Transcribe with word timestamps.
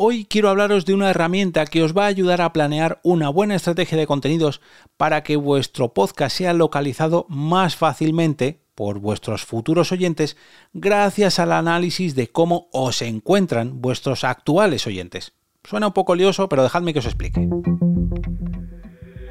Hoy 0.00 0.26
quiero 0.26 0.48
hablaros 0.48 0.86
de 0.86 0.94
una 0.94 1.10
herramienta 1.10 1.66
que 1.66 1.82
os 1.82 1.92
va 1.92 2.04
a 2.04 2.06
ayudar 2.06 2.40
a 2.40 2.52
planear 2.52 3.00
una 3.02 3.30
buena 3.30 3.56
estrategia 3.56 3.98
de 3.98 4.06
contenidos 4.06 4.60
para 4.96 5.24
que 5.24 5.34
vuestro 5.34 5.92
podcast 5.92 6.36
sea 6.36 6.52
localizado 6.52 7.26
más 7.28 7.74
fácilmente 7.74 8.60
por 8.76 9.00
vuestros 9.00 9.44
futuros 9.44 9.90
oyentes 9.90 10.36
gracias 10.72 11.40
al 11.40 11.50
análisis 11.50 12.14
de 12.14 12.28
cómo 12.28 12.68
os 12.72 13.02
encuentran 13.02 13.82
vuestros 13.82 14.22
actuales 14.22 14.86
oyentes. 14.86 15.32
Suena 15.64 15.88
un 15.88 15.94
poco 15.94 16.14
lioso, 16.14 16.48
pero 16.48 16.62
dejadme 16.62 16.92
que 16.92 17.00
os 17.00 17.06
explique. 17.06 17.48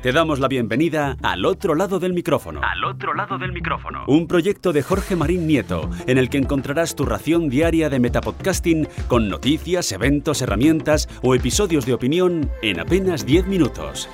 Te 0.02 0.12
damos 0.12 0.40
la 0.40 0.48
bienvenida 0.48 1.18
al 1.24 1.44
otro 1.44 1.74
lado 1.74 2.00
del 2.00 2.14
micrófono. 2.14 2.62
Al 2.64 2.84
otro 2.84 3.16
lado 3.16 3.40
del 3.40 3.52
micrófono. 3.52 4.04
Un 4.08 4.28
proyecto 4.28 4.72
de 4.72 4.84
Jorge 4.84 5.16
Marín 5.16 5.48
Nieto, 5.48 5.90
en 6.06 6.20
el 6.20 6.30
que 6.30 6.38
encontrarás 6.38 6.96
tu 6.96 7.04
ración 7.04 7.50
diaria 7.50 7.90
de 7.90 8.00
metapodcasting 8.00 8.88
con 9.08 9.28
noticias, 9.28 9.92
eventos, 9.92 10.44
herramientas 10.44 11.10
o 11.24 11.34
episodios 11.34 11.88
de 11.88 11.96
opinión 11.96 12.52
en 12.62 12.80
apenas 12.80 13.26
10 13.26 13.48
minutos. 13.48 14.08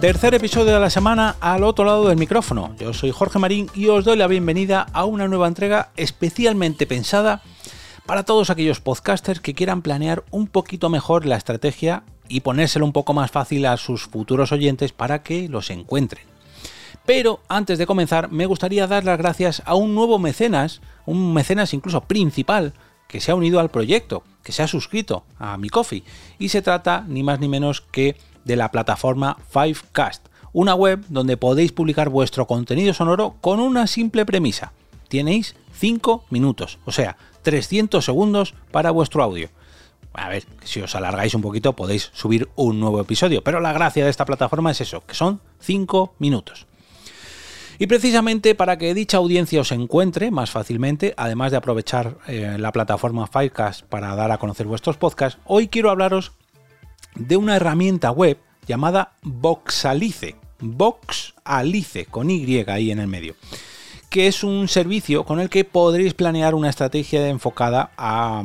Tercer 0.00 0.34
episodio 0.34 0.72
de 0.72 0.80
la 0.80 0.90
semana 0.90 1.36
al 1.40 1.62
otro 1.62 1.84
lado 1.84 2.08
del 2.08 2.18
micrófono. 2.18 2.74
Yo 2.76 2.94
soy 2.94 3.12
Jorge 3.12 3.38
Marín 3.38 3.68
y 3.74 3.88
os 3.88 4.04
doy 4.04 4.16
la 4.16 4.26
bienvenida 4.26 4.86
a 4.94 5.04
una 5.04 5.28
nueva 5.28 5.46
entrega 5.46 5.90
especialmente 5.96 6.86
pensada 6.86 7.42
para 8.06 8.24
todos 8.24 8.50
aquellos 8.50 8.80
podcasters 8.80 9.40
que 9.40 9.54
quieran 9.54 9.82
planear 9.82 10.24
un 10.30 10.46
poquito 10.46 10.88
mejor 10.88 11.24
la 11.26 11.36
estrategia 11.36 12.02
y 12.28 12.40
ponérselo 12.40 12.84
un 12.84 12.92
poco 12.92 13.14
más 13.14 13.30
fácil 13.30 13.66
a 13.66 13.76
sus 13.76 14.04
futuros 14.04 14.52
oyentes 14.52 14.92
para 14.92 15.22
que 15.22 15.48
los 15.48 15.70
encuentren. 15.70 16.24
Pero 17.04 17.40
antes 17.48 17.78
de 17.78 17.86
comenzar, 17.86 18.30
me 18.30 18.46
gustaría 18.46 18.86
dar 18.86 19.04
las 19.04 19.18
gracias 19.18 19.62
a 19.66 19.74
un 19.74 19.94
nuevo 19.94 20.18
mecenas, 20.18 20.80
un 21.04 21.32
mecenas 21.34 21.74
incluso 21.74 22.02
principal, 22.02 22.74
que 23.08 23.20
se 23.20 23.30
ha 23.30 23.34
unido 23.34 23.60
al 23.60 23.70
proyecto, 23.70 24.22
que 24.42 24.52
se 24.52 24.62
ha 24.62 24.68
suscrito 24.68 25.24
a 25.38 25.56
mi 25.58 25.68
coffee. 25.68 26.04
Y 26.38 26.48
se 26.48 26.62
trata 26.62 27.04
ni 27.06 27.22
más 27.22 27.40
ni 27.40 27.48
menos 27.48 27.80
que 27.80 28.16
de 28.44 28.56
la 28.56 28.70
plataforma 28.70 29.36
Fivecast, 29.50 30.28
una 30.52 30.74
web 30.74 31.04
donde 31.08 31.36
podéis 31.36 31.72
publicar 31.72 32.08
vuestro 32.08 32.46
contenido 32.46 32.94
sonoro 32.94 33.34
con 33.40 33.60
una 33.60 33.86
simple 33.86 34.24
premisa. 34.24 34.72
Tenéis 35.08 35.56
5 35.74 36.24
minutos, 36.30 36.78
o 36.84 36.92
sea, 36.92 37.16
300 37.42 38.04
segundos 38.04 38.54
para 38.70 38.90
vuestro 38.90 39.22
audio. 39.22 39.48
A 40.14 40.28
ver, 40.28 40.44
si 40.64 40.80
os 40.80 40.94
alargáis 40.94 41.34
un 41.34 41.42
poquito 41.42 41.74
podéis 41.74 42.10
subir 42.12 42.48
un 42.54 42.80
nuevo 42.80 43.00
episodio, 43.00 43.42
pero 43.42 43.60
la 43.60 43.72
gracia 43.72 44.04
de 44.04 44.10
esta 44.10 44.26
plataforma 44.26 44.70
es 44.70 44.80
eso, 44.80 45.04
que 45.06 45.14
son 45.14 45.40
5 45.60 46.14
minutos. 46.18 46.66
Y 47.78 47.86
precisamente 47.86 48.54
para 48.54 48.76
que 48.76 48.94
dicha 48.94 49.16
audiencia 49.16 49.60
os 49.60 49.72
encuentre 49.72 50.30
más 50.30 50.50
fácilmente, 50.50 51.14
además 51.16 51.50
de 51.50 51.56
aprovechar 51.56 52.18
eh, 52.28 52.56
la 52.58 52.72
plataforma 52.72 53.26
Firecast 53.26 53.82
para 53.84 54.14
dar 54.14 54.30
a 54.30 54.38
conocer 54.38 54.66
vuestros 54.66 54.98
podcasts, 54.98 55.40
hoy 55.46 55.68
quiero 55.68 55.90
hablaros 55.90 56.32
de 57.14 57.36
una 57.36 57.56
herramienta 57.56 58.10
web 58.10 58.38
llamada 58.66 59.14
Voxalice. 59.22 60.36
Voxalice, 60.60 62.06
con 62.06 62.30
Y 62.30 62.64
ahí 62.68 62.92
en 62.92 63.00
el 63.00 63.08
medio 63.08 63.34
que 64.12 64.26
es 64.26 64.44
un 64.44 64.68
servicio 64.68 65.24
con 65.24 65.40
el 65.40 65.48
que 65.48 65.64
podréis 65.64 66.12
planear 66.12 66.54
una 66.54 66.68
estrategia 66.68 67.26
enfocada 67.28 67.92
a, 67.96 68.42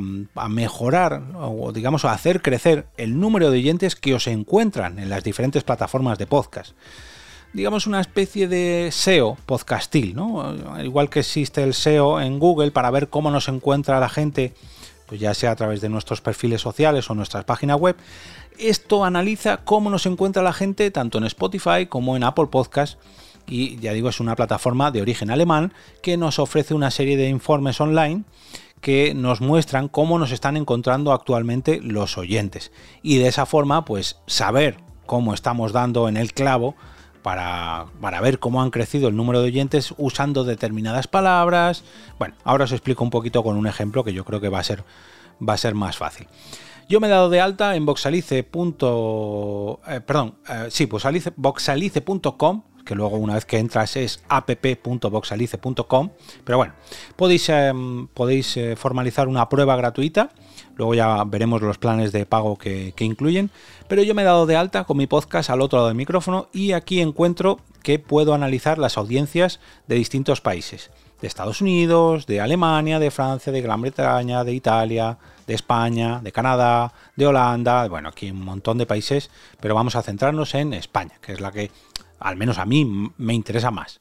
mejorar 0.49 1.21
o 1.35 1.73
digamos 1.73 2.05
a 2.05 2.13
hacer 2.13 2.41
crecer 2.41 2.87
el 2.95 3.19
número 3.19 3.51
de 3.51 3.57
oyentes 3.57 3.97
que 3.97 4.13
os 4.13 4.27
encuentran 4.27 4.97
en 4.97 5.09
las 5.09 5.25
diferentes 5.25 5.65
plataformas 5.65 6.17
de 6.17 6.25
podcast. 6.25 6.71
Digamos 7.51 7.85
una 7.85 7.99
especie 7.99 8.47
de 8.47 8.91
SEO 8.93 9.35
podcastil, 9.45 10.15
¿no? 10.15 10.55
Igual 10.81 11.09
que 11.09 11.19
existe 11.19 11.63
el 11.63 11.73
SEO 11.73 12.21
en 12.21 12.39
Google 12.39 12.71
para 12.71 12.89
ver 12.89 13.09
cómo 13.09 13.29
nos 13.29 13.49
encuentra 13.49 13.99
la 13.99 14.07
gente, 14.07 14.53
pues 15.05 15.19
ya 15.19 15.33
sea 15.33 15.51
a 15.51 15.55
través 15.57 15.81
de 15.81 15.89
nuestros 15.89 16.21
perfiles 16.21 16.61
sociales 16.61 17.09
o 17.09 17.13
nuestras 17.13 17.43
páginas 17.43 17.77
web, 17.77 17.97
esto 18.57 19.03
analiza 19.03 19.57
cómo 19.65 19.89
nos 19.89 20.05
encuentra 20.05 20.41
la 20.41 20.53
gente 20.53 20.91
tanto 20.91 21.17
en 21.17 21.25
Spotify 21.25 21.87
como 21.89 22.15
en 22.15 22.23
Apple 22.23 22.47
Podcast 22.49 22.97
y 23.47 23.77
ya 23.77 23.93
digo, 23.93 24.09
es 24.09 24.19
una 24.19 24.35
plataforma 24.35 24.91
de 24.91 25.01
origen 25.01 25.31
alemán 25.31 25.73
que 26.01 26.17
nos 26.17 26.39
ofrece 26.39 26.73
una 26.73 26.91
serie 26.91 27.17
de 27.17 27.29
informes 27.29 27.79
online 27.79 28.23
que 28.81 29.13
nos 29.15 29.41
muestran 29.41 29.87
cómo 29.87 30.19
nos 30.19 30.31
están 30.31 30.57
encontrando 30.57 31.11
actualmente 31.11 31.79
los 31.81 32.17
oyentes. 32.17 32.71
Y 33.01 33.17
de 33.17 33.27
esa 33.27 33.45
forma, 33.45 33.85
pues 33.85 34.17
saber 34.27 34.77
cómo 35.05 35.33
estamos 35.33 35.71
dando 35.71 36.07
en 36.07 36.17
el 36.17 36.33
clavo 36.33 36.75
para, 37.23 37.87
para, 37.99 38.21
ver 38.21 38.39
cómo 38.39 38.61
han 38.61 38.69
crecido 38.69 39.07
el 39.09 39.15
número 39.15 39.41
de 39.41 39.47
oyentes 39.47 39.93
usando 39.97 40.43
determinadas 40.43 41.07
palabras. 41.07 41.83
Bueno, 42.19 42.35
ahora 42.43 42.65
os 42.65 42.71
explico 42.71 43.03
un 43.03 43.09
poquito 43.09 43.43
con 43.43 43.57
un 43.57 43.67
ejemplo 43.67 44.03
que 44.03 44.13
yo 44.13 44.23
creo 44.23 44.39
que 44.39 44.49
va 44.49 44.59
a 44.59 44.63
ser, 44.63 44.83
va 45.41 45.53
a 45.53 45.57
ser 45.57 45.73
más 45.73 45.97
fácil. 45.97 46.27
Yo 46.87 46.99
me 47.01 47.07
he 47.07 47.09
dado 47.09 47.29
de 47.29 47.41
alta 47.41 47.75
en 47.75 47.85
voxalice. 47.85 48.39
Eh, 48.39 48.47
eh, 49.87 50.67
sí, 50.69 50.87
voxalice.com 51.35 52.63
que 52.87 52.95
luego 52.95 53.17
una 53.17 53.35
vez 53.35 53.45
que 53.45 53.59
entras 53.59 53.95
es 53.97 54.23
app.voxalice.com. 54.29 56.09
Pero 56.43 56.57
bueno, 56.57 56.73
podéis, 57.15 57.49
em, 57.49 58.07
podéis 58.07 58.57
eh, 58.57 58.75
formalizar 58.75 59.27
una 59.27 59.47
prueba 59.49 59.75
gratuita. 59.75 60.31
Luego 60.75 60.95
ya 60.95 61.23
veremos 61.25 61.61
los 61.61 61.77
planes 61.77 62.11
de 62.11 62.25
pago 62.25 62.57
que, 62.57 62.93
que 62.95 63.03
incluyen. 63.03 63.51
Pero 63.87 64.01
yo 64.03 64.15
me 64.15 64.23
he 64.23 64.25
dado 64.25 64.45
de 64.45 64.55
alta 64.55 64.85
con 64.85 64.97
mi 64.97 65.05
podcast 65.05 65.49
al 65.49 65.61
otro 65.61 65.77
lado 65.77 65.89
del 65.89 65.97
micrófono 65.97 66.47
y 66.53 66.71
aquí 66.71 67.01
encuentro 67.01 67.59
que 67.83 67.99
puedo 67.99 68.33
analizar 68.33 68.77
las 68.77 68.97
audiencias 68.97 69.59
de 69.87 69.95
distintos 69.95 70.41
países. 70.41 70.89
De 71.21 71.27
Estados 71.27 71.61
Unidos, 71.61 72.27
de 72.27 72.41
Alemania, 72.41 72.99
de 72.99 73.11
Francia, 73.11 73.51
de 73.51 73.61
Gran 73.61 73.81
Bretaña, 73.81 74.43
de 74.43 74.53
Italia, 74.53 75.17
de 75.47 75.55
España, 75.55 76.19
de 76.21 76.31
Canadá, 76.31 76.93
de 77.15 77.25
Holanda, 77.25 77.87
bueno, 77.87 78.09
aquí 78.09 78.29
un 78.29 78.43
montón 78.43 78.77
de 78.77 78.85
países, 78.85 79.31
pero 79.59 79.73
vamos 79.73 79.95
a 79.95 80.03
centrarnos 80.03 80.53
en 80.53 80.73
España, 80.73 81.15
que 81.21 81.33
es 81.33 81.41
la 81.41 81.51
que 81.51 81.71
al 82.19 82.35
menos 82.35 82.57
a 82.57 82.65
mí 82.65 83.11
me 83.17 83.33
interesa 83.33 83.71
más. 83.71 83.99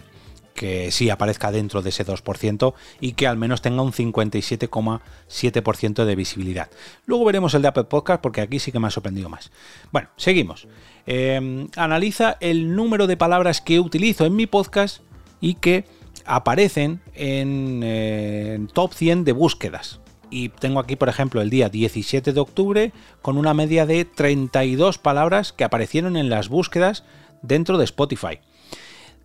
que 0.53 0.91
sí 0.91 1.09
aparezca 1.09 1.51
dentro 1.51 1.81
de 1.81 1.89
ese 1.89 2.05
2% 2.05 2.73
y 3.01 3.11
que 3.11 3.27
al 3.27 3.35
menos 3.35 3.61
tenga 3.61 3.81
un 3.81 3.91
57,7% 3.91 6.05
de 6.05 6.15
visibilidad. 6.15 6.69
Luego 7.05 7.25
veremos 7.25 7.53
el 7.53 7.63
de 7.63 7.67
Apple 7.67 7.83
Podcast 7.83 8.21
porque 8.21 8.39
aquí 8.39 8.59
sí 8.59 8.71
que 8.71 8.79
me 8.79 8.87
ha 8.87 8.91
sorprendido 8.91 9.27
más. 9.27 9.51
Bueno, 9.91 10.07
seguimos. 10.15 10.69
Eh, 11.05 11.67
analiza 11.75 12.37
el 12.39 12.77
número 12.77 13.07
de 13.07 13.17
palabras 13.17 13.59
que 13.59 13.81
utilizo 13.81 14.25
en 14.25 14.37
mi 14.37 14.47
podcast 14.47 15.01
y 15.43 15.55
que 15.55 15.83
aparecen 16.25 17.01
en, 17.15 18.69
top 18.73 18.93
100 18.93 19.25
de 19.25 19.33
búsquedas. 19.33 19.99
y 20.29 20.49
tengo 20.49 20.79
aquí, 20.79 20.95
por 20.95 21.09
ejemplo, 21.09 21.41
el 21.41 21.49
día 21.49 21.67
17 21.67 22.31
de 22.31 22.39
octubre 22.39 22.93
con 23.21 23.37
una 23.37 23.53
media 23.53 23.85
de 23.85 24.05
32 24.05 24.97
palabras 24.97 25.51
que 25.51 25.65
aparecieron 25.65 26.15
en 26.15 26.29
las 26.29 26.47
búsquedas 26.47 27.03
dentro 27.41 27.77
de 27.77 27.83
Spotify. 27.83 28.39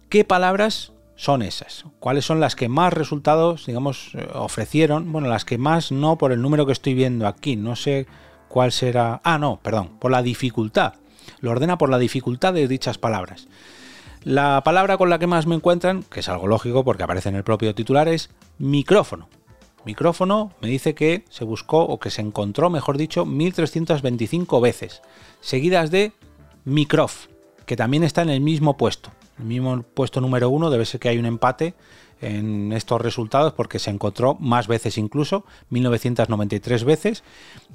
¿Qué 0.08 0.24
palabras 0.24 0.92
son 1.14 1.40
esas? 1.42 1.84
¿Cuáles 2.00 2.24
son 2.24 2.40
las 2.40 2.56
que 2.56 2.68
más 2.68 2.92
resultados, 2.92 3.66
digamos, 3.66 4.10
eh, 4.14 4.28
ofrecieron? 4.34 5.12
Bueno, 5.12 5.28
las 5.28 5.44
que 5.44 5.56
más 5.56 5.92
no 5.92 6.18
por 6.18 6.32
el 6.32 6.42
número 6.42 6.66
que 6.66 6.72
estoy 6.72 6.94
viendo 6.94 7.28
aquí. 7.28 7.54
No 7.54 7.76
sé 7.76 8.06
cuál 8.48 8.72
será... 8.72 9.20
Ah, 9.22 9.38
no, 9.38 9.60
perdón, 9.62 9.98
por 10.00 10.10
la 10.10 10.22
dificultad. 10.22 10.94
Lo 11.40 11.52
ordena 11.52 11.78
por 11.78 11.90
la 11.90 11.98
dificultad 11.98 12.54
de 12.54 12.66
dichas 12.66 12.98
palabras. 12.98 13.46
La 14.24 14.62
palabra 14.64 14.98
con 14.98 15.10
la 15.10 15.18
que 15.18 15.26
más 15.26 15.46
me 15.46 15.54
encuentran, 15.54 16.02
que 16.02 16.20
es 16.20 16.28
algo 16.28 16.46
lógico 16.46 16.84
porque 16.84 17.02
aparece 17.02 17.28
en 17.28 17.36
el 17.36 17.44
propio 17.44 17.74
titular, 17.74 18.08
es 18.08 18.30
micrófono. 18.58 19.28
Micrófono 19.84 20.52
me 20.60 20.68
dice 20.68 20.94
que 20.94 21.24
se 21.30 21.44
buscó 21.44 21.82
o 21.82 21.98
que 21.98 22.10
se 22.10 22.20
encontró, 22.20 22.68
mejor 22.68 22.98
dicho, 22.98 23.24
1325 23.24 24.60
veces, 24.60 25.02
seguidas 25.40 25.90
de 25.90 26.12
microf, 26.64 27.28
que 27.64 27.76
también 27.76 28.04
está 28.04 28.22
en 28.22 28.30
el 28.30 28.40
mismo 28.40 28.76
puesto 28.76 29.12
el 29.38 29.44
mismo 29.44 29.82
puesto 29.82 30.20
número 30.20 30.50
uno, 30.50 30.70
debe 30.70 30.84
ser 30.84 31.00
que 31.00 31.08
hay 31.08 31.18
un 31.18 31.26
empate 31.26 31.74
en 32.20 32.72
estos 32.72 33.00
resultados 33.00 33.52
porque 33.52 33.78
se 33.78 33.90
encontró 33.90 34.34
más 34.40 34.66
veces 34.66 34.98
incluso, 34.98 35.44
1993 35.70 36.84
veces, 36.84 37.22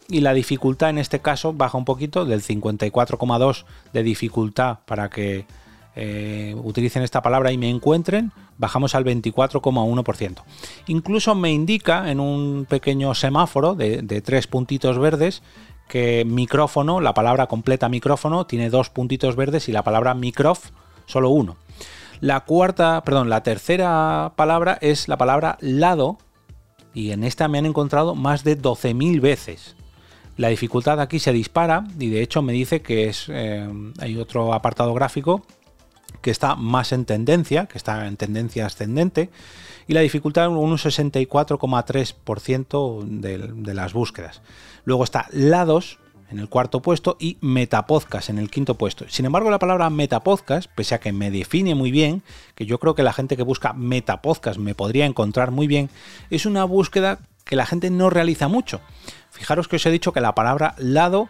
y 0.09 0.19
la 0.19 0.33
dificultad 0.33 0.89
en 0.89 0.97
este 0.97 1.19
caso 1.19 1.53
baja 1.53 1.77
un 1.77 1.85
poquito 1.85 2.25
del 2.25 2.41
54,2 2.41 3.63
de 3.93 4.03
dificultad 4.03 4.79
para 4.85 5.09
que 5.09 5.45
eh, 5.95 6.55
utilicen 6.63 7.03
esta 7.03 7.21
palabra 7.21 7.51
y 7.51 7.57
me 7.57 7.69
encuentren, 7.69 8.31
bajamos 8.57 8.95
al 8.95 9.05
24,1%. 9.05 10.41
Incluso 10.87 11.35
me 11.35 11.51
indica 11.51 12.09
en 12.09 12.19
un 12.19 12.65
pequeño 12.67 13.13
semáforo 13.13 13.75
de, 13.75 14.21
tres 14.21 14.47
puntitos 14.47 14.97
verdes 14.97 15.43
que 15.87 16.25
micrófono, 16.25 16.99
la 16.99 17.13
palabra 17.13 17.47
completa 17.47 17.89
micrófono, 17.89 18.47
tiene 18.47 18.69
dos 18.69 18.89
puntitos 18.89 19.35
verdes 19.35 19.69
y 19.69 19.71
la 19.71 19.83
palabra 19.83 20.15
microf 20.15 20.71
solo 21.05 21.29
uno. 21.29 21.57
La 22.21 22.39
cuarta, 22.41 23.03
perdón, 23.03 23.29
la 23.29 23.43
tercera 23.43 24.33
palabra 24.35 24.77
es 24.81 25.07
la 25.07 25.17
palabra 25.17 25.57
lado 25.59 26.17
y 26.93 27.11
en 27.11 27.23
esta 27.23 27.47
me 27.47 27.57
han 27.57 27.65
encontrado 27.65 28.15
más 28.15 28.43
de 28.43 28.57
12.000 28.57 29.19
veces. 29.19 29.75
La 30.37 30.47
dificultad 30.47 30.99
aquí 30.99 31.19
se 31.19 31.33
dispara 31.33 31.83
y 31.99 32.09
de 32.09 32.23
hecho 32.23 32.41
me 32.41 32.53
dice 32.53 32.81
que 32.81 33.09
es 33.09 33.25
eh, 33.29 33.67
hay 33.99 34.17
otro 34.17 34.53
apartado 34.53 34.93
gráfico 34.93 35.45
que 36.23 36.31
está 36.31 36.55
más 36.55 36.91
en 36.93 37.05
tendencia, 37.05 37.67
que 37.67 37.77
está 37.77 38.07
en 38.07 38.17
tendencia 38.17 38.65
ascendente 38.65 39.29
y 39.87 39.93
la 39.93 40.01
dificultad 40.01 40.47
un 40.47 40.77
64,3% 40.77 43.03
de, 43.03 43.37
de 43.37 43.73
las 43.75 43.93
búsquedas. 43.93 44.41
Luego 44.85 45.03
está 45.03 45.27
lados 45.31 45.99
en 46.31 46.39
el 46.39 46.49
cuarto 46.49 46.81
puesto 46.81 47.17
y 47.19 47.37
Metapodcast 47.41 48.29
en 48.29 48.39
el 48.39 48.49
quinto 48.49 48.75
puesto. 48.75 49.05
Sin 49.09 49.25
embargo, 49.25 49.51
la 49.51 49.59
palabra 49.59 49.89
Metapodcast, 49.89 50.71
pese 50.73 50.95
a 50.95 50.99
que 50.99 51.11
me 51.11 51.29
define 51.29 51.75
muy 51.75 51.91
bien, 51.91 52.23
que 52.55 52.65
yo 52.65 52.79
creo 52.79 52.95
que 52.95 53.03
la 53.03 53.11
gente 53.13 53.35
que 53.35 53.43
busca 53.43 53.73
Metapodcast 53.73 54.57
me 54.57 54.75
podría 54.75 55.05
encontrar 55.05 55.51
muy 55.51 55.67
bien, 55.67 55.89
es 56.29 56.45
una 56.45 56.63
búsqueda 56.63 57.19
que 57.43 57.57
la 57.57 57.65
gente 57.65 57.89
no 57.89 58.09
realiza 58.09 58.47
mucho. 58.47 58.79
Fijaros 59.29 59.67
que 59.67 59.75
os 59.75 59.85
he 59.85 59.91
dicho 59.91 60.13
que 60.13 60.21
la 60.21 60.33
palabra 60.33 60.75
lado 60.77 61.27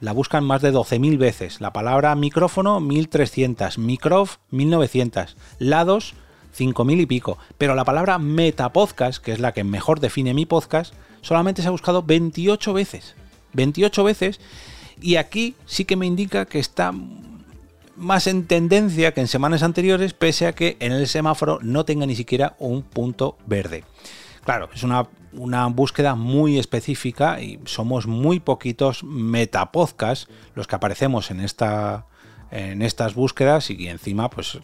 la 0.00 0.12
buscan 0.12 0.44
más 0.44 0.62
de 0.62 0.72
12.000 0.72 1.18
veces, 1.18 1.60
la 1.60 1.72
palabra 1.72 2.14
micrófono 2.14 2.80
1.300, 2.80 3.78
microf 3.78 4.36
1.900, 4.52 5.34
lados 5.58 6.14
5.000 6.56 7.00
y 7.00 7.06
pico, 7.06 7.38
pero 7.58 7.74
la 7.74 7.84
palabra 7.84 8.18
metapodcast, 8.18 9.22
que 9.22 9.32
es 9.32 9.40
la 9.40 9.52
que 9.52 9.64
mejor 9.64 10.00
define 10.00 10.34
mi 10.34 10.46
podcast, 10.46 10.94
solamente 11.20 11.62
se 11.62 11.68
ha 11.68 11.72
buscado 11.72 12.02
28 12.02 12.72
veces. 12.72 13.14
28 13.52 14.04
veces. 14.04 14.40
Y 15.00 15.16
aquí 15.16 15.54
sí 15.66 15.84
que 15.84 15.96
me 15.96 16.06
indica 16.06 16.46
que 16.46 16.58
está 16.58 16.92
más 17.96 18.26
en 18.26 18.46
tendencia 18.46 19.12
que 19.12 19.20
en 19.20 19.28
semanas 19.28 19.62
anteriores, 19.62 20.12
pese 20.12 20.46
a 20.46 20.54
que 20.54 20.76
en 20.80 20.92
el 20.92 21.06
semáforo 21.06 21.58
no 21.62 21.84
tenga 21.84 22.06
ni 22.06 22.14
siquiera 22.14 22.54
un 22.58 22.82
punto 22.82 23.36
verde. 23.46 23.84
Claro, 24.46 24.68
es 24.72 24.84
una, 24.84 25.08
una 25.32 25.66
búsqueda 25.66 26.14
muy 26.14 26.56
específica 26.56 27.40
y 27.40 27.58
somos 27.64 28.06
muy 28.06 28.38
poquitos 28.38 29.02
metapodcasts 29.02 30.28
los 30.54 30.68
que 30.68 30.76
aparecemos 30.76 31.32
en, 31.32 31.40
esta, 31.40 32.06
en 32.52 32.80
estas 32.80 33.16
búsquedas 33.16 33.70
y 33.70 33.88
encima 33.88 34.30
pues 34.30 34.60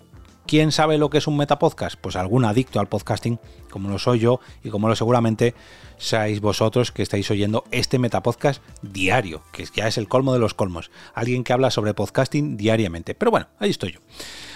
¿Quién 0.47 0.73
sabe 0.73 0.99
lo 0.99 1.09
que 1.09 1.19
es 1.19 1.27
un 1.27 1.37
metapodcast? 1.37 1.97
Pues 1.97 2.17
algún 2.17 2.45
adicto 2.45 2.81
al 2.81 2.89
podcasting, 2.89 3.39
como 3.71 3.89
lo 3.89 3.99
soy 3.99 4.19
yo 4.19 4.41
y 4.63 4.71
como 4.71 4.89
lo 4.89 4.97
seguramente 4.97 5.55
seáis 5.97 6.41
vosotros 6.41 6.91
que 6.91 7.03
estáis 7.03 7.31
oyendo 7.31 7.65
este 7.71 7.99
metapodcast 7.99 8.63
diario, 8.83 9.43
que 9.53 9.65
ya 9.75 9.87
es 9.87 9.99
el 9.99 10.09
colmo 10.09 10.33
de 10.33 10.41
los 10.41 10.55
colmos. 10.55 10.91
Alguien 11.15 11.45
que 11.45 11.53
habla 11.53 11.71
sobre 11.71 11.95
podcasting 11.95 12.57
diariamente. 12.57 13.15
Pero 13.15 13.31
bueno, 13.31 13.47
ahí 13.59 13.71
estoy 13.71 13.93
yo. 13.93 14.01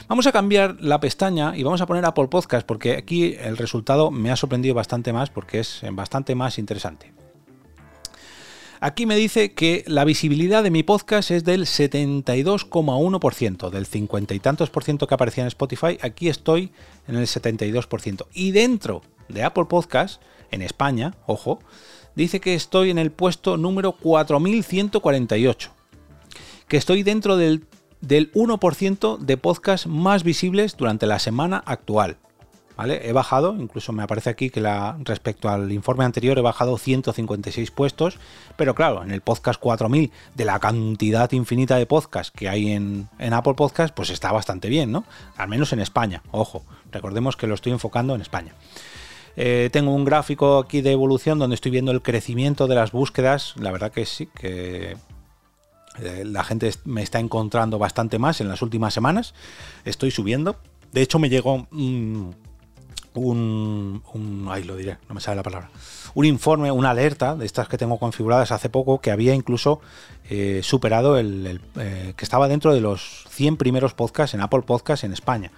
Vamos 0.09 0.27
a 0.27 0.33
cambiar 0.33 0.77
la 0.81 1.01
pestaña 1.01 1.57
y 1.57 1.63
vamos 1.63 1.81
a 1.81 1.87
poner 1.87 2.05
Apple 2.05 2.29
Podcast 2.29 2.67
porque 2.67 2.97
aquí 2.97 3.35
el 3.39 3.57
resultado 3.57 4.11
me 4.11 4.31
ha 4.31 4.37
sorprendido 4.37 4.75
bastante 4.75 5.13
más 5.13 5.31
porque 5.31 5.61
es 5.61 5.83
bastante 5.93 6.35
más 6.35 6.59
interesante. 6.59 7.13
Aquí 8.81 9.07
me 9.07 9.17
dice 9.17 9.53
que 9.53 9.85
la 9.87 10.05
visibilidad 10.05 10.63
de 10.63 10.71
mi 10.71 10.83
podcast 10.83 11.31
es 11.31 11.45
del 11.45 11.63
72,1%, 11.63 13.71
del 13.71 13.87
50 13.87 14.35
y 14.35 14.39
tantos 14.39 14.69
por 14.69 14.85
ciento 14.85 15.07
que 15.07 15.15
aparecía 15.15 15.45
en 15.45 15.49
Spotify, 15.49 15.97
aquí 16.03 16.29
estoy 16.29 16.73
en 17.09 17.17
el 17.17 17.27
72%. 17.27 18.27
Y 18.35 18.51
dentro 18.53 19.01
de 19.29 19.45
Apple 19.45 19.65
Podcast, 19.65 20.21
en 20.51 20.61
España, 20.61 21.15
ojo, 21.27 21.61
dice 22.15 22.39
que 22.41 22.55
estoy 22.55 22.91
en 22.91 22.99
el 22.99 23.11
puesto 23.11 23.57
número 23.57 23.93
4148, 23.93 25.71
que 26.69 26.77
estoy 26.77 27.03
dentro 27.03 27.39
del, 27.39 27.65
del 28.03 28.31
1% 28.33 29.19
de 29.19 29.37
podcasts 29.39 29.87
más 29.87 30.23
visibles 30.23 30.77
durante 30.77 31.07
la 31.07 31.19
semana 31.19 31.63
actual. 31.65 32.19
He 32.79 33.13
bajado, 33.13 33.57
incluso 33.59 33.93
me 33.93 34.03
aparece 34.03 34.29
aquí 34.29 34.51
que 34.51 34.61
respecto 35.01 35.49
al 35.49 35.73
informe 35.73 36.05
anterior 36.05 36.39
he 36.39 36.43
bajado 36.43 36.77
156 36.77 37.71
puestos, 37.71 38.19
pero 38.57 38.75
claro, 38.75 39.03
en 39.03 39.11
el 39.11 39.23
podcast 39.23 39.59
4000 39.59 40.13
de 40.35 40.45
la 40.45 40.59
cantidad 40.59 41.31
infinita 41.33 41.77
de 41.77 41.87
podcasts 41.87 42.31
que 42.37 42.51
hay 42.51 42.73
en, 42.73 43.09
Apple 43.19 43.55
Podcast, 43.55 43.95
pues 43.95 44.11
está 44.11 44.31
bastante 44.31 44.69
bien, 44.69 44.93
¿no? 44.93 45.05
Al 45.39 45.49
menos 45.49 45.73
en 45.73 45.81
España, 45.81 46.23
ojo, 46.33 46.65
recordemos 46.93 47.37
que 47.37 47.47
lo 47.47 47.55
estoy 47.55 47.73
enfocando 47.73 48.15
en 48.15 48.21
España. 48.21 48.53
Eh, 49.37 49.71
tengo 49.73 49.95
un 49.95 50.05
gráfico 50.05 50.59
aquí 50.59 50.83
de 50.83 50.93
evolución 50.93 51.39
donde 51.39 51.55
estoy 51.55 51.71
viendo 51.71 51.93
el 51.93 52.03
crecimiento 52.03 52.67
de 52.67 52.75
las 52.75 52.93
búsquedas, 52.93 53.55
la 53.57 53.71
verdad 53.71 53.91
que 53.91 54.05
sí, 54.05 54.29
que 54.35 54.97
eh, 55.99 56.25
la 56.27 56.45
gente 56.45 56.71
me 56.85 57.03
está 57.03 57.21
encontrando 57.21 57.79
bastante 57.79 58.19
más 58.19 58.43
en 58.43 58.49
las 58.49 58.61
últimas 58.61 58.93
semanas, 58.93 59.35
estoy 59.87 60.11
subiendo. 60.11 60.57
De 60.93 61.03
hecho, 61.03 61.19
me 61.19 61.29
llegó 61.29 61.67
un, 63.21 64.03
un 64.13 64.51
lo 64.67 64.77
diré, 64.77 64.99
no 65.09 65.15
me 65.15 65.21
sale 65.21 65.37
la 65.37 65.43
palabra, 65.43 65.71
un 66.15 66.25
informe, 66.25 66.71
una 66.71 66.91
alerta 66.91 67.37
de 67.37 67.45
estas 67.45 67.69
que 67.69 67.79
tengo 67.79 67.99
configuradas 67.99 68.53
hace 68.53 68.69
poco 68.69 69.01
que 69.01 69.11
había 69.11 69.35
incluso 69.35 69.81
eh, 70.31 70.61
superado 70.63 71.19
el, 71.19 71.61
eh, 71.79 72.15
que 72.17 72.25
estaba 72.25 72.49
dentro 72.49 72.73
de 72.75 72.81
los 72.81 73.27
100 73.31 73.57
primeros 73.57 73.95
podcasts 73.95 74.35
en 74.35 74.41
Apple 74.41 74.63
Podcasts 74.63 75.05
en 75.05 75.13
España. 75.13 75.53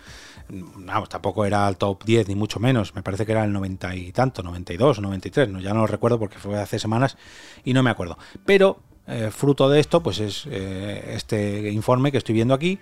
Vamos, 0.51 1.09
tampoco 1.09 1.45
era 1.45 1.69
el 1.69 1.77
top 1.77 2.05
10 2.05 2.29
ni 2.29 2.35
mucho 2.35 2.59
menos, 2.59 2.95
me 2.95 3.03
parece 3.03 3.27
que 3.27 3.33
era 3.33 3.45
el 3.45 3.53
90 3.53 3.95
y 3.95 4.13
tanto, 4.13 4.43
92 4.43 4.99
o 4.99 5.01
93, 5.03 5.49
no, 5.49 5.61
ya 5.61 5.75
no 5.75 5.81
lo 5.81 5.87
recuerdo 5.87 6.19
porque 6.19 6.39
fue 6.39 6.59
hace 6.59 6.79
semanas 6.79 7.17
y 7.65 7.75
no 7.75 7.83
me 7.83 7.91
acuerdo. 7.91 8.19
Pero 8.47 8.81
eh, 9.07 9.31
fruto 9.31 9.69
de 9.69 9.81
esto, 9.81 10.03
pues 10.03 10.21
es 10.21 10.47
este 10.47 11.71
informe 11.71 12.11
que 12.11 12.19
estoy 12.19 12.35
viendo 12.35 12.55
aquí, 12.55 12.79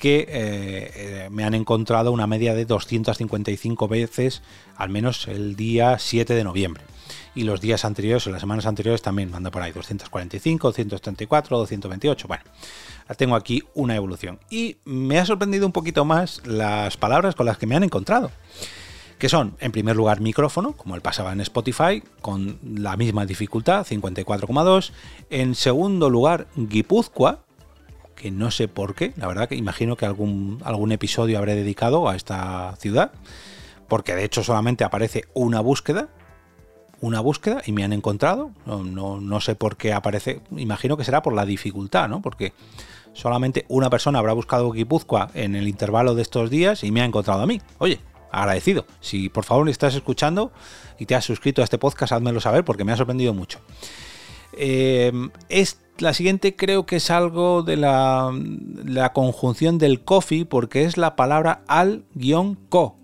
que 0.00 0.20
eh, 0.20 0.26
eh, 0.30 1.28
me 1.30 1.44
han 1.44 1.54
encontrado 1.54 2.10
una 2.10 2.26
media 2.26 2.54
de 2.54 2.64
255 2.64 3.86
veces, 3.86 4.42
al 4.76 4.88
menos 4.88 5.28
el 5.28 5.54
día 5.54 5.98
7 5.98 6.34
de 6.34 6.42
noviembre. 6.42 6.82
Y 7.34 7.44
los 7.44 7.60
días 7.60 7.84
anteriores, 7.84 8.26
o 8.26 8.30
las 8.30 8.40
semanas 8.40 8.66
anteriores, 8.66 9.02
también 9.02 9.30
manda 9.30 9.50
por 9.50 9.62
ahí 9.62 9.70
245, 9.70 10.68
234, 10.68 11.58
228. 11.58 12.26
Bueno, 12.26 12.42
tengo 13.16 13.36
aquí 13.36 13.62
una 13.74 13.94
evolución. 13.94 14.40
Y 14.50 14.78
me 14.84 15.18
ha 15.18 15.26
sorprendido 15.26 15.66
un 15.66 15.72
poquito 15.72 16.04
más 16.04 16.44
las 16.44 16.96
palabras 16.96 17.34
con 17.36 17.46
las 17.46 17.58
que 17.58 17.66
me 17.66 17.76
han 17.76 17.84
encontrado. 17.84 18.32
Que 19.18 19.28
son, 19.28 19.54
en 19.60 19.70
primer 19.70 19.96
lugar, 19.96 20.20
micrófono, 20.20 20.72
como 20.72 20.94
el 20.94 21.02
pasaba 21.02 21.32
en 21.32 21.42
Spotify, 21.42 22.02
con 22.22 22.58
la 22.64 22.96
misma 22.96 23.26
dificultad, 23.26 23.86
54,2. 23.86 24.92
En 25.28 25.54
segundo 25.54 26.08
lugar, 26.08 26.46
Guipúzcoa, 26.56 27.40
que 28.20 28.30
no 28.30 28.50
sé 28.50 28.68
por 28.68 28.94
qué, 28.94 29.14
la 29.16 29.26
verdad 29.26 29.48
que 29.48 29.54
imagino 29.54 29.96
que 29.96 30.04
algún, 30.04 30.60
algún 30.62 30.92
episodio 30.92 31.38
habré 31.38 31.54
dedicado 31.54 32.06
a 32.06 32.16
esta 32.16 32.76
ciudad, 32.76 33.12
porque 33.88 34.14
de 34.14 34.24
hecho 34.24 34.44
solamente 34.44 34.84
aparece 34.84 35.24
una 35.32 35.60
búsqueda, 35.60 36.10
una 37.00 37.20
búsqueda 37.20 37.62
y 37.64 37.72
me 37.72 37.82
han 37.82 37.94
encontrado, 37.94 38.50
no, 38.66 39.20
no, 39.22 39.40
sé 39.40 39.54
por 39.54 39.78
qué 39.78 39.94
aparece, 39.94 40.42
imagino 40.54 40.98
que 40.98 41.04
será 41.04 41.22
por 41.22 41.32
la 41.32 41.46
dificultad, 41.46 42.10
¿no? 42.10 42.20
Porque 42.20 42.52
solamente 43.14 43.64
una 43.68 43.88
persona 43.88 44.18
habrá 44.18 44.34
buscado 44.34 44.70
Guipúzcoa 44.70 45.30
en 45.32 45.56
el 45.56 45.66
intervalo 45.66 46.14
de 46.14 46.20
estos 46.20 46.50
días 46.50 46.84
y 46.84 46.90
me 46.90 47.00
ha 47.00 47.06
encontrado 47.06 47.40
a 47.40 47.46
mí. 47.46 47.62
Oye, 47.78 48.00
agradecido. 48.30 48.84
Si 49.00 49.30
por 49.30 49.44
favor 49.44 49.66
estás 49.70 49.94
escuchando 49.94 50.52
y 50.98 51.06
te 51.06 51.14
has 51.14 51.24
suscrito 51.24 51.62
a 51.62 51.64
este 51.64 51.78
podcast, 51.78 52.12
házmelo 52.12 52.38
saber 52.40 52.66
porque 52.66 52.84
me 52.84 52.92
ha 52.92 52.98
sorprendido 52.98 53.32
mucho. 53.32 53.60
Eh, 54.52 55.10
la 56.00 56.14
siguiente 56.14 56.56
creo 56.56 56.86
que 56.86 56.96
es 56.96 57.10
algo 57.10 57.62
de 57.62 57.76
la, 57.76 58.32
conjunción 59.12 59.78
del 59.78 60.02
coffee 60.02 60.44
porque 60.44 60.84
es 60.84 60.96
la 60.96 61.16
palabra 61.16 61.62
al-co. 61.66 62.96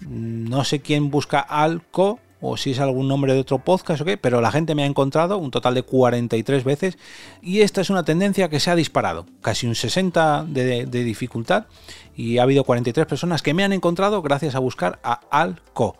No 0.00 0.64
sé 0.64 0.80
quién 0.80 1.10
busca 1.10 1.40
al-co 1.40 2.20
o 2.40 2.56
si 2.56 2.72
es 2.72 2.80
algún 2.80 3.08
nombre 3.08 3.32
de 3.34 3.40
otro 3.40 3.58
podcast 3.58 4.02
o 4.02 4.04
qué, 4.04 4.16
pero 4.16 4.40
la 4.40 4.52
gente 4.52 4.74
me 4.74 4.82
ha 4.82 4.86
encontrado 4.86 5.38
un 5.38 5.50
total 5.50 5.74
de 5.74 5.82
43 5.82 6.64
veces 6.64 6.98
y 7.42 7.60
esta 7.60 7.80
es 7.80 7.90
una 7.90 8.04
tendencia 8.04 8.48
que 8.48 8.60
se 8.60 8.70
ha 8.70 8.76
disparado, 8.76 9.26
casi 9.40 9.66
un 9.66 9.74
60 9.74 10.44
de, 10.48 10.86
dificultad 10.86 11.66
y 12.14 12.38
ha 12.38 12.42
habido 12.42 12.64
43 12.64 13.06
personas 13.06 13.42
que 13.42 13.54
me 13.54 13.64
han 13.64 13.72
encontrado 13.72 14.22
gracias 14.22 14.54
a 14.54 14.60
buscar 14.60 14.98
a 15.02 15.20
Alco. 15.30 15.96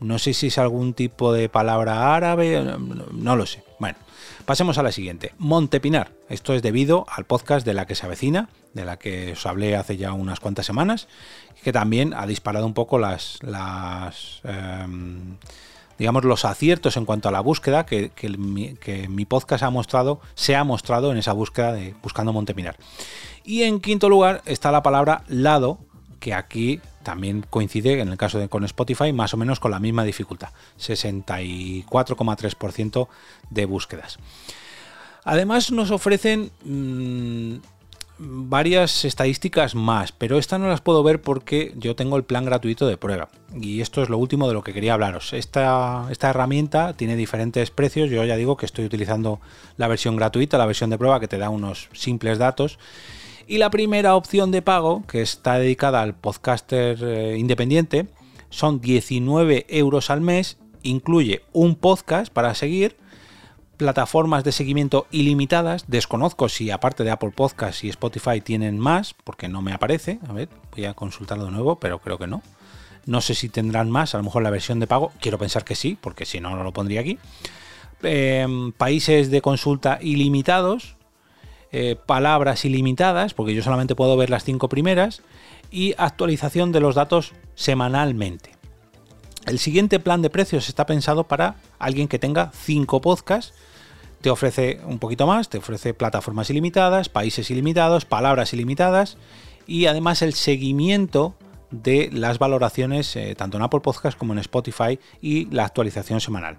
No 0.00 0.18
sé 0.18 0.34
si 0.34 0.48
es 0.48 0.58
algún 0.58 0.94
tipo 0.94 1.32
de 1.32 1.48
palabra 1.48 2.14
árabe, 2.14 2.60
no 3.12 3.36
lo 3.36 3.46
sé. 3.46 3.62
Bueno, 3.78 3.96
pasemos 4.44 4.78
a 4.78 4.82
la 4.82 4.92
siguiente. 4.92 5.32
Montepinar. 5.38 6.12
Esto 6.28 6.54
es 6.54 6.62
debido 6.62 7.06
al 7.08 7.24
podcast 7.24 7.66
de 7.66 7.74
la 7.74 7.86
que 7.86 7.94
se 7.94 8.06
avecina, 8.06 8.48
de 8.74 8.84
la 8.84 8.98
que 8.98 9.32
os 9.32 9.46
hablé 9.46 9.76
hace 9.76 9.96
ya 9.96 10.12
unas 10.12 10.40
cuantas 10.40 10.66
semanas, 10.66 11.08
que 11.62 11.72
también 11.72 12.14
ha 12.14 12.26
disparado 12.26 12.66
un 12.66 12.74
poco 12.74 12.98
las, 12.98 13.38
las 13.42 14.40
em, 14.44 15.36
digamos, 15.98 16.24
los 16.24 16.44
aciertos 16.44 16.96
en 16.96 17.04
cuanto 17.04 17.28
a 17.28 17.32
la 17.32 17.40
búsqueda 17.40 17.86
que, 17.86 18.10
mi, 18.38 19.24
podcast 19.24 19.62
ha 19.62 19.70
mostrado, 19.70 20.20
se 20.34 20.56
ha 20.56 20.64
mostrado 20.64 21.12
en 21.12 21.18
esa 21.18 21.32
búsqueda 21.32 21.72
de 21.72 21.94
buscando 22.02 22.32
Montepinar. 22.32 22.76
Y 23.44 23.62
en 23.62 23.80
quinto 23.80 24.08
lugar 24.08 24.42
está 24.46 24.72
la 24.72 24.82
palabra 24.82 25.22
lado, 25.28 25.78
que 26.18 26.34
aquí 26.34 26.80
también 27.02 27.44
coincide 27.48 28.00
en 28.00 28.08
el 28.08 28.16
caso 28.16 28.38
de 28.38 28.48
con 28.48 28.64
Spotify 28.64 29.12
más 29.12 29.34
o 29.34 29.36
menos 29.36 29.60
con 29.60 29.70
la 29.70 29.80
misma 29.80 30.04
dificultad, 30.04 30.48
64,3% 30.78 33.08
de 33.50 33.66
búsquedas. 33.66 34.18
Además 35.24 35.70
nos 35.70 35.92
ofrecen 35.92 36.50
mm, 36.64 37.58
varias 38.18 39.04
estadísticas 39.04 39.74
más, 39.74 40.12
pero 40.12 40.38
esta 40.38 40.58
no 40.58 40.68
las 40.68 40.80
puedo 40.80 41.02
ver 41.02 41.20
porque 41.20 41.72
yo 41.76 41.96
tengo 41.96 42.16
el 42.16 42.24
plan 42.24 42.44
gratuito 42.44 42.86
de 42.86 42.96
prueba. 42.96 43.28
Y 43.54 43.80
esto 43.80 44.02
es 44.02 44.08
lo 44.08 44.18
último 44.18 44.48
de 44.48 44.54
lo 44.54 44.62
que 44.62 44.72
quería 44.72 44.94
hablaros. 44.94 45.32
Esta, 45.32 46.06
esta 46.10 46.30
herramienta 46.30 46.94
tiene 46.94 47.16
diferentes 47.16 47.70
precios. 47.70 48.10
Yo 48.10 48.24
ya 48.24 48.36
digo 48.36 48.56
que 48.56 48.66
estoy 48.66 48.84
utilizando 48.84 49.40
la 49.76 49.88
versión 49.88 50.16
gratuita, 50.16 50.58
la 50.58 50.66
versión 50.66 50.90
de 50.90 50.98
prueba 50.98 51.20
que 51.20 51.28
te 51.28 51.38
da 51.38 51.50
unos 51.50 51.88
simples 51.92 52.38
datos. 52.38 52.78
Y 53.46 53.58
la 53.58 53.70
primera 53.70 54.16
opción 54.16 54.50
de 54.50 54.62
pago, 54.62 55.04
que 55.06 55.22
está 55.22 55.58
dedicada 55.58 56.02
al 56.02 56.14
podcaster 56.14 56.98
eh, 57.02 57.36
independiente, 57.38 58.06
son 58.50 58.80
19 58.80 59.66
euros 59.68 60.10
al 60.10 60.20
mes. 60.20 60.58
Incluye 60.82 61.42
un 61.52 61.76
podcast 61.76 62.32
para 62.32 62.54
seguir 62.54 62.96
plataformas 63.76 64.44
de 64.44 64.52
seguimiento 64.52 65.06
ilimitadas. 65.10 65.84
Desconozco 65.88 66.48
si 66.48 66.70
aparte 66.70 67.04
de 67.04 67.10
Apple 67.10 67.32
Podcast 67.34 67.82
y 67.84 67.88
Spotify 67.88 68.40
tienen 68.40 68.78
más, 68.78 69.14
porque 69.24 69.48
no 69.48 69.62
me 69.62 69.72
aparece. 69.72 70.18
A 70.28 70.32
ver, 70.32 70.48
voy 70.74 70.84
a 70.84 70.94
consultarlo 70.94 71.46
de 71.46 71.50
nuevo, 71.50 71.76
pero 71.76 71.98
creo 71.98 72.18
que 72.18 72.26
no. 72.26 72.42
No 73.06 73.20
sé 73.20 73.34
si 73.34 73.48
tendrán 73.48 73.90
más, 73.90 74.14
a 74.14 74.18
lo 74.18 74.24
mejor 74.24 74.42
la 74.42 74.50
versión 74.50 74.78
de 74.78 74.86
pago. 74.86 75.12
Quiero 75.20 75.38
pensar 75.38 75.64
que 75.64 75.74
sí, 75.74 75.98
porque 76.00 76.24
si 76.24 76.40
no, 76.40 76.54
no 76.54 76.62
lo 76.62 76.72
pondría 76.72 77.00
aquí. 77.00 77.18
Em, 78.02 78.72
países 78.72 79.30
de 79.30 79.40
consulta 79.40 79.98
ilimitados. 80.00 80.96
Eh, 81.72 81.96
palabras 81.96 82.64
ilimitadas, 82.64 83.34
porque 83.34 83.54
yo 83.54 83.62
solamente 83.62 83.94
puedo 83.94 84.16
ver 84.16 84.30
las 84.30 84.44
cinco 84.44 84.68
primeras. 84.68 85.22
Y 85.70 85.94
actualización 85.96 86.70
de 86.70 86.80
los 86.80 86.94
datos 86.94 87.32
semanalmente. 87.54 88.50
El 89.46 89.58
siguiente 89.58 89.98
plan 89.98 90.22
de 90.22 90.30
precios 90.30 90.68
está 90.68 90.86
pensado 90.86 91.24
para 91.24 91.56
alguien 91.78 92.08
que 92.08 92.18
tenga 92.18 92.52
cinco 92.54 93.00
podcasts 93.00 93.54
te 94.22 94.30
ofrece 94.30 94.80
un 94.86 94.98
poquito 94.98 95.26
más, 95.26 95.48
te 95.48 95.58
ofrece 95.58 95.94
plataformas 95.94 96.48
ilimitadas, 96.48 97.08
países 97.08 97.50
ilimitados, 97.50 98.04
palabras 98.04 98.52
ilimitadas 98.54 99.18
y 99.66 99.86
además 99.86 100.22
el 100.22 100.32
seguimiento 100.32 101.34
de 101.70 102.08
las 102.12 102.38
valoraciones 102.38 103.16
eh, 103.16 103.34
tanto 103.36 103.56
en 103.56 103.64
Apple 103.64 103.80
Podcast 103.80 104.16
como 104.16 104.32
en 104.32 104.38
Spotify 104.38 104.98
y 105.20 105.46
la 105.46 105.64
actualización 105.64 106.20
semanal. 106.20 106.58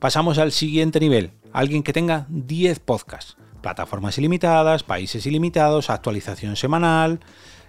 Pasamos 0.00 0.38
al 0.38 0.50
siguiente 0.52 0.98
nivel, 0.98 1.30
alguien 1.52 1.82
que 1.82 1.92
tenga 1.92 2.26
10 2.28 2.80
podcasts, 2.80 3.36
plataformas 3.66 4.16
ilimitadas, 4.16 4.84
países 4.84 5.26
ilimitados, 5.26 5.90
actualización 5.90 6.54
semanal. 6.54 7.18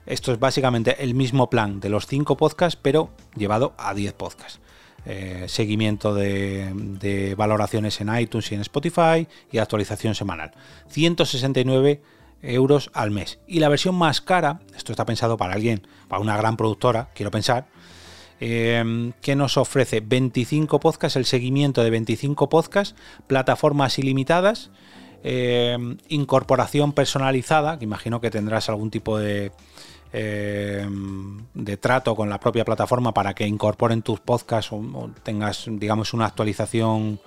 Esto 0.05 0.31
es 0.31 0.37
básicamente 0.37 1.03
el 1.03 1.15
mismo 1.15 1.49
plan 1.49 1.79
de 1.79 1.89
los 1.89 2.05
5 2.05 2.37
podcasts, 2.37 2.79
pero 2.79 3.09
llevado 3.35 3.73
a 3.79 3.95
10 3.95 4.13
podcasts. 4.13 4.59
Eh, 5.07 5.45
seguimiento 5.47 6.13
de, 6.13 7.33
valoraciones 7.35 7.99
en 7.99 8.15
iTunes 8.15 8.51
y 8.51 8.55
en 8.55 8.61
Spotify 8.61 9.27
y 9.51 9.57
actualización 9.57 10.13
semanal. 10.13 10.51
169 10.89 11.99
euros 12.43 12.91
al 12.93 13.09
mes. 13.09 13.39
Y 13.47 13.59
la 13.59 13.67
versión 13.67 13.95
más 13.95 14.21
cara, 14.21 14.59
esto 14.75 14.91
está 14.91 15.03
pensado 15.03 15.35
para 15.35 15.55
alguien, 15.55 15.87
para 16.07 16.21
una 16.21 16.37
gran 16.37 16.57
productora, 16.57 17.09
quiero 17.15 17.31
pensar, 17.31 17.65
em, 18.39 19.13
que 19.19 19.35
nos 19.35 19.57
ofrece 19.57 20.01
25 20.01 20.79
podcasts, 20.79 21.15
el 21.15 21.25
seguimiento 21.25 21.83
de 21.83 21.89
25 21.89 22.49
podcasts, 22.49 22.93
plataformas 23.25 23.97
ilimitadas, 23.97 24.69
em, 25.23 25.97
incorporación 26.09 26.93
personalizada, 26.93 27.77
que 27.77 27.85
imagino 27.85 28.21
que 28.21 28.29
tendrás 28.29 28.69
algún 28.69 28.91
tipo 28.91 29.17
de, 29.17 29.51
eh, 30.13 30.87
de 31.53 31.77
trato 31.77 32.15
con 32.15 32.29
la 32.29 32.39
propia 32.39 32.63
plataforma 32.63 33.13
para 33.13 33.33
que 33.33 33.45
incorporen 33.45 34.01
tus 34.01 34.19
podcasts 34.19 34.71
o, 34.71 35.11
tengas, 35.23 35.65
digamos, 35.67 36.13
una 36.13 36.25
actualización. 36.25 37.19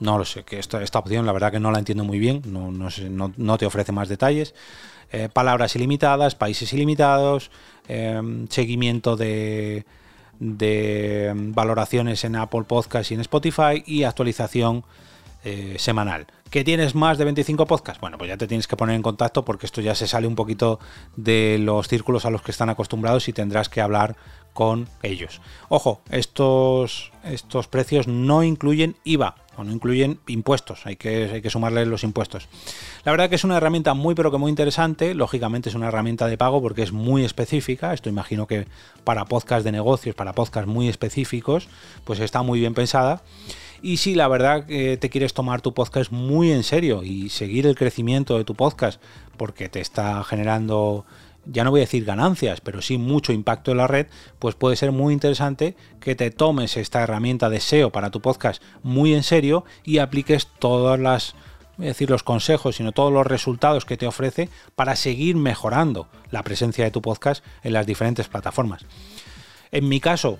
No 0.00 0.18
lo 0.18 0.24
sé, 0.24 0.42
que 0.42 0.58
esta, 0.58 0.82
esta 0.82 0.98
opción 0.98 1.26
la 1.26 1.32
verdad 1.32 1.52
que 1.52 1.60
no 1.60 1.70
la 1.70 1.78
entiendo 1.78 2.04
muy 2.04 2.18
bien, 2.18 2.42
no, 2.46 2.70
no, 2.72 3.58
te 3.58 3.66
ofrece 3.66 3.92
más 3.92 4.08
detalles. 4.08 4.54
Eh, 5.12 5.28
palabras 5.32 5.76
ilimitadas, 5.76 6.34
países 6.34 6.72
ilimitados, 6.72 7.50
eh, 7.88 8.20
seguimiento 8.48 9.16
de, 9.16 9.84
de 10.40 11.32
valoraciones 11.34 12.24
en 12.24 12.36
Apple 12.36 12.64
Podcast 12.64 13.10
y 13.10 13.14
en 13.14 13.20
Spotify 13.20 13.82
y 13.86 14.02
actualización 14.02 14.84
semanal. 15.76 16.26
¿Que 16.50 16.64
tienes 16.64 16.94
más 16.94 17.16
de 17.16 17.24
25 17.24 17.66
podcasts? 17.66 18.00
Bueno, 18.00 18.18
pues 18.18 18.28
ya 18.28 18.36
te 18.36 18.46
tienes 18.46 18.68
que 18.68 18.76
poner 18.76 18.94
en 18.94 19.02
contacto 19.02 19.42
porque 19.42 19.64
esto 19.64 19.80
ya 19.80 19.94
se 19.94 20.06
sale 20.06 20.26
un 20.26 20.34
poquito 20.34 20.78
de 21.16 21.58
los 21.58 21.88
círculos 21.88 22.26
a 22.26 22.30
los 22.30 22.42
que 22.42 22.50
están 22.50 22.68
acostumbrados 22.68 23.26
y 23.28 23.32
tendrás 23.32 23.70
que 23.70 23.80
hablar 23.80 24.16
con 24.52 24.88
ellos. 25.02 25.40
Ojo, 25.68 26.02
estos, 26.10 27.10
estos 27.24 27.68
precios 27.68 28.06
no 28.06 28.42
incluyen 28.42 28.96
IVA 29.04 29.36
o 29.56 29.64
no 29.64 29.72
incluyen 29.72 30.20
impuestos, 30.26 30.86
hay 30.86 30.96
que, 30.96 31.30
hay 31.32 31.42
que 31.42 31.50
sumarle 31.50 31.84
los 31.86 32.04
impuestos. 32.04 32.48
La 33.04 33.12
verdad 33.12 33.28
que 33.28 33.36
es 33.36 33.44
una 33.44 33.56
herramienta 33.56 33.94
muy 33.94 34.14
pero 34.14 34.30
que 34.30 34.38
muy 34.38 34.50
interesante, 34.50 35.14
lógicamente 35.14 35.68
es 35.68 35.74
una 35.74 35.88
herramienta 35.88 36.26
de 36.26 36.38
pago 36.38 36.62
porque 36.62 36.82
es 36.82 36.92
muy 36.92 37.24
específica, 37.24 37.92
esto 37.92 38.08
imagino 38.08 38.46
que 38.46 38.66
para 39.04 39.24
podcasts 39.24 39.64
de 39.64 39.72
negocios, 39.72 40.14
para 40.14 40.34
podcasts 40.34 40.68
muy 40.68 40.88
específicos, 40.88 41.68
pues 42.04 42.20
está 42.20 42.42
muy 42.42 42.60
bien 42.60 42.74
pensada. 42.74 43.22
Y 43.82 43.96
si 43.96 44.14
la 44.14 44.28
verdad 44.28 44.64
te 44.66 45.10
quieres 45.10 45.34
tomar 45.34 45.60
tu 45.60 45.74
podcast 45.74 46.12
muy 46.12 46.52
en 46.52 46.62
serio 46.62 47.02
y 47.02 47.30
seguir 47.30 47.66
el 47.66 47.74
crecimiento 47.74 48.38
de 48.38 48.44
tu 48.44 48.54
podcast 48.54 49.02
porque 49.36 49.68
te 49.68 49.80
está 49.80 50.22
generando 50.22 51.04
ya 51.44 51.64
no 51.64 51.70
voy 51.70 51.80
a 51.80 51.82
decir 51.82 52.04
ganancias, 52.04 52.60
pero 52.60 52.82
sí 52.82 52.98
mucho 52.98 53.32
impacto 53.32 53.72
en 53.72 53.78
la 53.78 53.86
red, 53.86 54.06
pues 54.38 54.54
puede 54.54 54.76
ser 54.76 54.92
muy 54.92 55.12
interesante 55.12 55.76
que 56.00 56.14
te 56.14 56.30
tomes 56.30 56.76
esta 56.76 57.02
herramienta 57.02 57.50
de 57.50 57.60
SEO 57.60 57.90
para 57.90 58.10
tu 58.10 58.20
podcast 58.20 58.62
muy 58.82 59.14
en 59.14 59.22
serio 59.22 59.64
y 59.84 59.98
apliques 59.98 60.48
todas 60.58 61.34
decir 61.78 62.10
los 62.10 62.22
consejos, 62.22 62.76
sino 62.76 62.92
todos 62.92 63.12
los 63.12 63.26
resultados 63.26 63.84
que 63.84 63.96
te 63.96 64.06
ofrece 64.06 64.48
para 64.76 64.94
seguir 64.94 65.36
mejorando 65.36 66.08
la 66.30 66.44
presencia 66.44 66.84
de 66.84 66.90
tu 66.90 67.02
podcast 67.02 67.44
en 67.62 67.72
las 67.72 67.86
diferentes 67.86 68.28
plataformas. 68.28 68.84
En 69.74 69.88
mi 69.88 70.00
caso, 70.00 70.38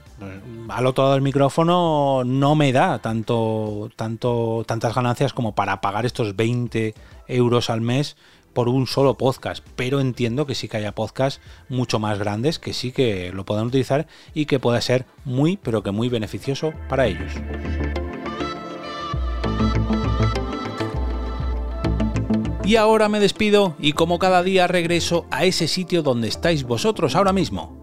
al 0.69 0.87
otro 0.87 1.05
lado 1.05 1.15
del 1.15 1.23
micrófono 1.23 2.23
no 2.23 2.55
me 2.55 2.71
da 2.71 2.99
tanto, 2.99 3.89
tanto, 3.97 4.63
tantas 4.67 4.95
ganancias 4.95 5.33
como 5.33 5.55
para 5.55 5.81
pagar 5.81 6.05
estos 6.05 6.37
20 6.37 6.93
euros 7.29 7.71
al 7.71 7.81
mes 7.81 8.19
por 8.53 8.69
un 8.69 8.87
solo 8.87 9.17
podcast, 9.17 9.65
pero 9.75 10.01
entiendo 10.01 10.45
que 10.45 10.55
sí 10.55 10.69
que 10.69 10.77
haya 10.77 10.95
podcasts 10.95 11.41
mucho 11.71 11.99
más 11.99 12.19
grandes 12.19 12.59
que 12.59 12.75
sí 12.75 12.93
que 12.93 13.33
lo 13.33 13.47
puedan 13.47 13.69
utilizar 13.69 14.07
y 14.35 14.45
que 14.45 14.61
pueda 14.61 14.83
ser 14.83 15.07
muy, 15.25 15.57
pero 15.57 15.83
que 15.83 15.93
muy 15.93 16.11
beneficioso 16.11 16.75
para 16.91 17.07
ellos. 17.07 17.33
Y 22.67 22.77
ahora 22.77 23.09
me 23.09 23.19
despido 23.19 23.77
y 23.79 23.95
como 23.95 24.19
cada 24.19 24.43
día 24.43 24.67
regreso 24.67 25.25
a 25.31 25.47
ese 25.47 25.69
sitio 25.69 26.03
donde 26.03 26.29
estáis 26.29 26.65
vosotros 26.65 27.17
ahora 27.17 27.33
mismo 27.33 27.83